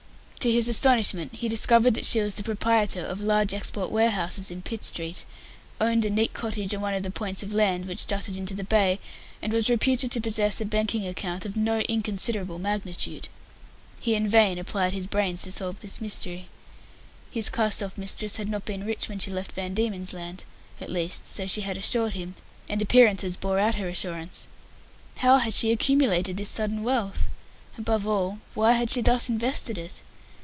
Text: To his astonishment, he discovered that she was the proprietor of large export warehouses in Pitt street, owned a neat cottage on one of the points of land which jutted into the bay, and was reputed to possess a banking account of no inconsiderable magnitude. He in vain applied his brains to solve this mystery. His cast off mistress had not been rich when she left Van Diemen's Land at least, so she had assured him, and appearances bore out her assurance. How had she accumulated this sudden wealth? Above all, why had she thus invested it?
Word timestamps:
To 0.41 0.51
his 0.51 0.67
astonishment, 0.67 1.35
he 1.35 1.47
discovered 1.47 1.93
that 1.93 2.03
she 2.07 2.19
was 2.19 2.33
the 2.33 2.41
proprietor 2.41 3.05
of 3.05 3.21
large 3.21 3.53
export 3.53 3.91
warehouses 3.91 4.49
in 4.49 4.63
Pitt 4.63 4.83
street, 4.83 5.23
owned 5.79 6.03
a 6.03 6.09
neat 6.09 6.33
cottage 6.33 6.73
on 6.73 6.81
one 6.81 6.95
of 6.95 7.03
the 7.03 7.11
points 7.11 7.43
of 7.43 7.53
land 7.53 7.85
which 7.85 8.07
jutted 8.07 8.35
into 8.35 8.55
the 8.55 8.63
bay, 8.63 8.99
and 9.39 9.53
was 9.53 9.69
reputed 9.69 10.09
to 10.09 10.19
possess 10.19 10.59
a 10.59 10.65
banking 10.65 11.05
account 11.07 11.45
of 11.45 11.55
no 11.55 11.81
inconsiderable 11.81 12.57
magnitude. 12.57 13.27
He 13.99 14.15
in 14.15 14.27
vain 14.27 14.57
applied 14.57 14.93
his 14.93 15.05
brains 15.05 15.43
to 15.43 15.51
solve 15.51 15.79
this 15.81 16.01
mystery. 16.01 16.49
His 17.29 17.51
cast 17.51 17.83
off 17.83 17.95
mistress 17.95 18.37
had 18.37 18.49
not 18.49 18.65
been 18.65 18.83
rich 18.83 19.09
when 19.09 19.19
she 19.19 19.29
left 19.29 19.51
Van 19.51 19.75
Diemen's 19.75 20.11
Land 20.11 20.45
at 20.81 20.89
least, 20.89 21.27
so 21.27 21.45
she 21.45 21.61
had 21.61 21.77
assured 21.77 22.13
him, 22.13 22.33
and 22.67 22.81
appearances 22.81 23.37
bore 23.37 23.59
out 23.59 23.75
her 23.75 23.89
assurance. 23.89 24.47
How 25.17 25.37
had 25.37 25.53
she 25.53 25.71
accumulated 25.71 26.37
this 26.37 26.49
sudden 26.49 26.81
wealth? 26.81 27.27
Above 27.77 28.07
all, 28.07 28.39
why 28.55 28.71
had 28.71 28.89
she 28.89 29.01
thus 29.03 29.29
invested 29.29 29.77
it? 29.77 30.01